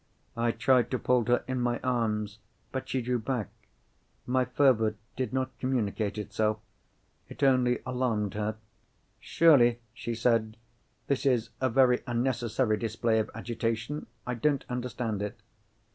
I 0.35 0.49
tried 0.49 0.89
to 0.89 0.97
fold 0.97 1.27
her 1.27 1.43
in 1.47 1.61
my 1.61 1.79
arms. 1.81 2.39
But 2.71 2.89
she 2.89 3.03
drew 3.03 3.19
back. 3.19 3.49
My 4.25 4.45
fervour 4.45 4.95
did 5.15 5.31
not 5.31 5.55
communicate 5.59 6.17
itself; 6.17 6.57
it 7.29 7.43
only 7.43 7.81
alarmed 7.85 8.33
her. 8.33 8.55
"Surely," 9.19 9.79
she 9.93 10.15
said, 10.15 10.57
"this 11.05 11.23
is 11.23 11.51
a 11.61 11.69
very 11.69 12.01
unnecessary 12.07 12.77
display 12.77 13.19
of 13.19 13.29
agitation? 13.35 14.07
I 14.25 14.33
don't 14.33 14.65
understand 14.69 15.21
it." 15.21 15.39